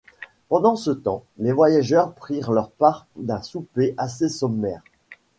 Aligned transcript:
Pendant 0.49 0.75
ce 0.75 0.89
temps, 0.89 1.25
les 1.37 1.51
voyageurs 1.51 2.15
prirent 2.15 2.51
leur 2.53 2.71
part 2.71 3.05
d’un 3.17 3.43
souper 3.43 3.93
assez 3.97 4.29
sommaire. 4.29 4.81